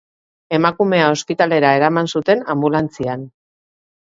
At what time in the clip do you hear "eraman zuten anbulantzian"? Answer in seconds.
1.81-3.29